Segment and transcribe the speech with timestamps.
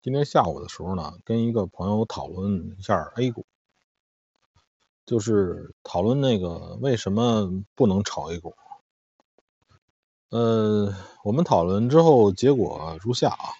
[0.00, 3.44] 今天下午的时候呢，跟一个朋友讨论一下 A 股，
[5.04, 8.54] 就是讨论那个为什么不能炒 A 股。
[10.28, 13.50] 呃，我们讨论之后结果如下啊，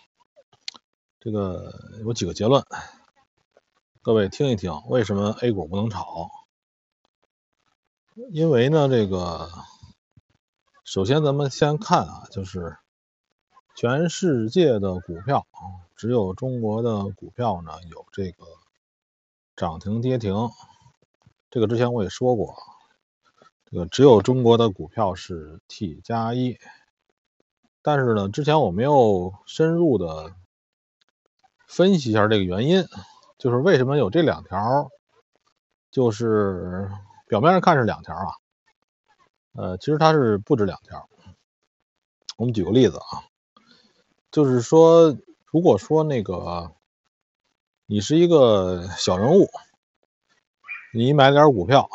[1.18, 1.74] 这个
[2.04, 2.64] 有几个结论，
[4.00, 6.30] 各位听一听，为什么 A 股不能炒？
[8.30, 9.50] 因为呢，这个
[10.84, 12.78] 首先咱们先看啊，就是
[13.74, 15.44] 全世界的股票。
[15.98, 18.44] 只有中国的股票呢有这个
[19.56, 20.48] 涨停跌停，
[21.50, 22.54] 这个之前我也说过，
[23.64, 26.56] 这个只有中国的股票是 T 加一，
[27.82, 30.36] 但是呢，之前我没有深入的
[31.66, 32.86] 分析一下这个原因，
[33.36, 34.88] 就是为什么有这两条，
[35.90, 36.88] 就是
[37.26, 38.34] 表面上看是两条啊，
[39.54, 41.08] 呃，其实它是不止两条。
[42.36, 43.26] 我们举个例子啊，
[44.30, 45.18] 就是说。
[45.50, 46.72] 如果说那个
[47.86, 49.48] 你是一个小人物，
[50.92, 51.88] 你买点股票，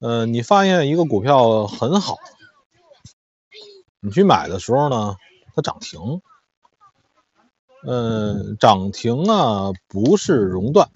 [0.00, 2.16] 呃，你发现一个股票很好，
[3.98, 5.16] 你去买的时候呢，
[5.56, 6.22] 它涨停，
[7.84, 10.88] 嗯，涨停呢不是熔断，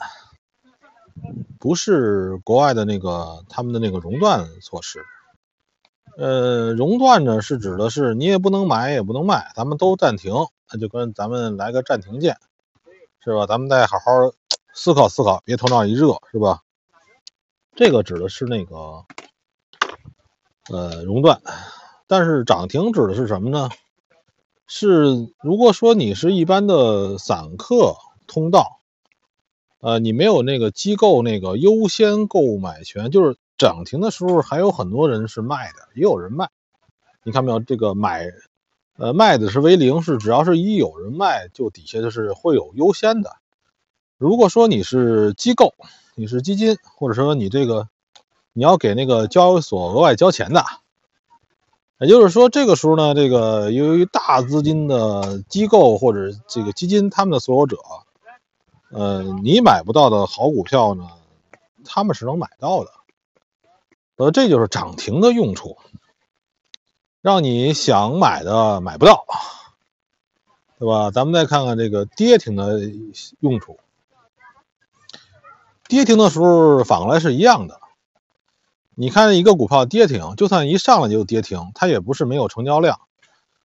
[1.58, 5.04] 不是国外的那个他们的那个熔断措施，
[6.16, 10.34] 呃，熔断呢是指的是你也不能买也不能卖，咱们都暂停。
[10.70, 12.38] 那就跟咱们来个暂停键，
[13.22, 13.46] 是吧？
[13.46, 14.32] 咱们再好好
[14.72, 16.62] 思考思考，别头脑一热，是吧？
[17.74, 19.04] 这个指的是那个
[20.70, 21.40] 呃熔断，
[22.06, 23.68] 但是涨停指的是什么呢？
[24.66, 28.78] 是如果说你是一般的散客通道，
[29.80, 36.48] 呃，你没有那个机构那个优先购买权，就是涨停的时候还有很多人是卖的，也有人卖，
[37.22, 37.60] 你看没有？
[37.60, 38.28] 这个买。
[38.98, 43.36] 呃，卖的是为零，是只要是一有人卖，就底下就是会有优先的。
[44.18, 45.72] 如果说你是机构，
[46.14, 47.88] 你是基金，或者说你这个
[48.52, 50.62] 你要给那个交易所额外交钱的，
[51.98, 57.78] 也就是说这个时候呢，这个由于大资金的机构或者这个基金他们的所有者，
[58.90, 61.08] 呃，你买不到的好股票呢，
[61.82, 62.90] 他们是能买到的。
[64.16, 65.78] 呃，这就是涨停的用处。
[67.20, 69.24] 让你想买的买不到，
[70.80, 71.12] 对吧？
[71.12, 72.80] 咱们再看看这个跌停的
[73.38, 73.78] 用处。
[75.86, 77.80] 跌停的时候反过来是一样的。
[78.94, 83.00] 你看一个股票跌停，就算一上来就跌停，它也不是没有成交量，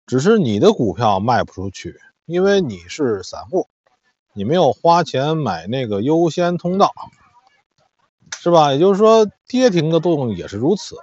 [0.06, 3.68] 只是你的股票卖不出去，因为你是散户，
[4.32, 6.94] 你没有花钱买那个优先通道，
[8.42, 8.72] 是吧？
[8.72, 10.96] 也就是说，跌停的作用也是如此。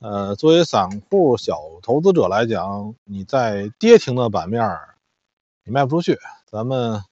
[0.00, 4.68] 呃，作为散户小投资者来讲，你在跌停的板面
[5.62, 6.18] 你卖不出去。
[6.50, 7.04] 咱们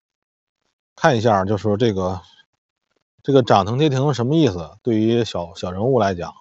[0.97, 2.21] 看一下，就说这个
[3.23, 4.77] 这个涨停跌停什么意思？
[4.83, 6.35] 对于小小人物来讲，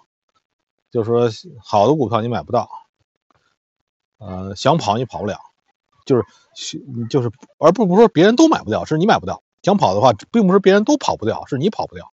[0.90, 1.30] 就是说
[1.62, 2.68] 好的股票你买不到，
[4.18, 5.38] 呃，想跑你跑不了，
[6.04, 6.24] 就是
[7.08, 9.40] 就是而不不是说别人都买不掉，是你买不掉。
[9.62, 12.10] 想跑的话，并不是别人都跑不掉，是你跑不掉，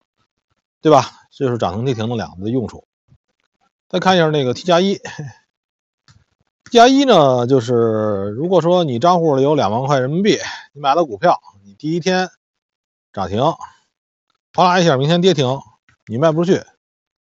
[0.83, 1.11] 对吧？
[1.31, 2.85] 这就是涨停跌停的两个的用处。
[3.87, 5.03] 再看一下那个 T 加一，T
[6.71, 10.37] 加一呢，就是如果说你账户里有两万块人民币，
[10.73, 12.29] 你买了股票，你第一天
[13.13, 13.39] 涨停，
[14.53, 15.61] 哗啦一下，明天跌停，
[16.05, 16.61] 你卖不出去，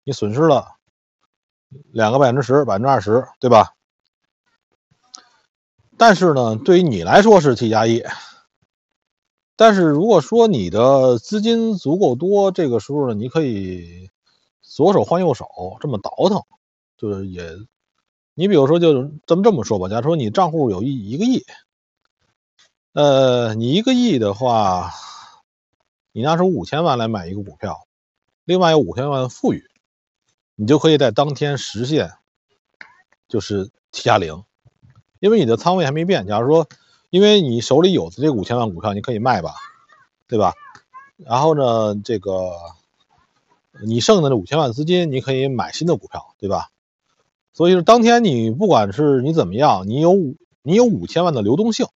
[0.03, 0.75] 你损失了
[1.93, 3.75] 两个百分之十、百分之二十，对吧？
[5.97, 8.03] 但是呢，对于你来说是 T 加一，
[9.57, 14.11] 但是如果说你的资金足够多，这个时候呢，你可以。
[14.67, 15.47] 左手换右手，
[15.79, 16.43] 这么倒腾，
[16.97, 17.49] 就是也，
[18.35, 21.45] 你比如说，就这么这么说吧，假如说你账户有一一个亿，
[22.93, 24.91] 呃，你一个亿的话，
[26.11, 27.87] 你拿出五千万来买一个股票，
[28.45, 29.63] 另外有五千万的富裕，
[30.57, 32.11] 你就可以在当天实现，
[33.29, 34.43] 就是 T 加零，
[35.21, 36.27] 因为你的仓位还没变。
[36.27, 36.67] 假如说，
[37.15, 39.55] 因为你手里有的这五千万股票，你可以卖吧，
[40.27, 40.53] 对吧？
[41.17, 42.51] 然后呢，这个。
[43.85, 46.71] 你剩的那五千万资金，你可以买新的股票，对吧？
[47.53, 51.87] 所以说，当天你不管是你怎么样，你有五你有五千万的流动性，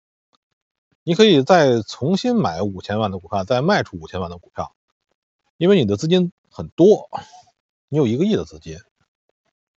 [1.03, 4.73] 你可以再重新买五千万的股票，再卖出五千万的股票，
[5.57, 7.09] 因为你的资金很多，
[7.89, 8.79] 你有一个亿的资金，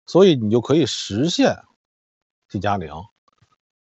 [0.05, 1.57] 所以你就可以实现
[2.51, 2.93] T 加零，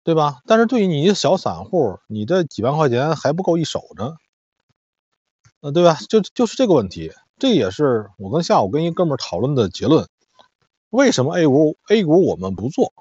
[0.03, 0.41] 对吧？
[0.45, 4.15] 但是对于你一小散户，你这几万块钱还不够一手呢，
[5.61, 5.97] 呃，对吧？
[6.09, 7.13] 就就是这个问题。
[7.39, 10.07] 这也是我跟下午跟一哥们讨论的结论。
[10.89, 12.93] 为什么 A 股 A 股我们不做？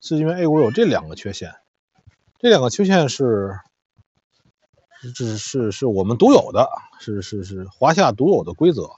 [0.00, 1.54] 是因为 A 股有这两个缺陷。
[2.38, 3.58] 这两个缺陷是
[5.14, 6.68] 是是是我们独有的，
[6.98, 8.90] 是是是华夏独有的规则。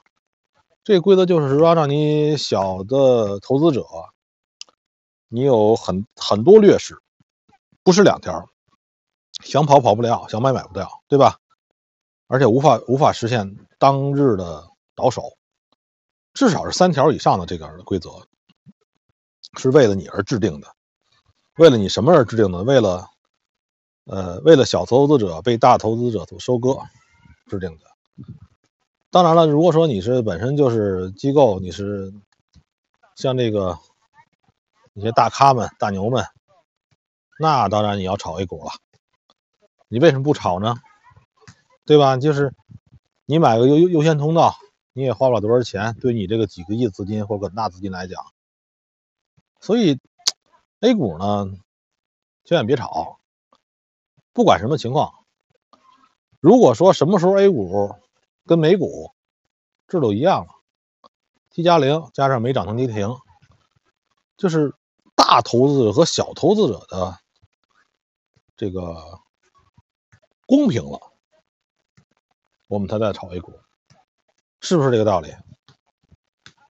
[0.82, 3.85] 这个规则就是说，让你小的投资者，
[5.29, 6.99] 你有很很多劣势，
[7.90, 8.48] 不是两条，
[9.42, 11.40] 想跑跑不了，想买买不掉，对吧？
[12.28, 15.37] 而且无法无法实现当日的倒手，
[16.32, 18.10] 至少是三条以上的这个规则，
[19.58, 20.69] 是为了你而制定的。
[21.56, 22.62] 为了你什么而制定的？
[22.62, 23.08] 为了，
[24.04, 26.78] 呃，为了小投资者被大投资者所收割
[27.48, 27.86] 制定的。
[29.10, 32.14] 当然了，如果说你是本身就是机构，你是
[33.16, 33.76] 像这个
[34.94, 36.25] 一些大咖们、大牛们，
[37.40, 38.70] 那当然你要炒 A 股了。
[39.88, 40.76] 你为什么不炒呢？
[41.87, 42.19] 对吧？
[42.19, 42.54] 就是
[43.25, 44.56] 你买个优优先通道，
[44.92, 48.26] 你也花不了多少钱，对你这个几个亿资金或者大资金来讲，
[49.58, 49.98] 所以
[50.81, 51.50] A 股呢，
[52.44, 53.19] 千万别炒。
[54.34, 55.14] 不管什么情况，
[56.40, 57.96] 如果说什么时候 A 股
[58.44, 59.12] 跟美股
[59.88, 60.52] 这都一样了
[61.48, 63.16] ，T 加零加上没涨停跌停，
[64.36, 64.75] 就是
[65.16, 67.19] 大投资者和小投资者的
[68.60, 69.18] 这个
[70.44, 71.00] 公平了。
[72.66, 73.58] 我们才再炒一股，
[74.60, 75.34] 是不是这个道理？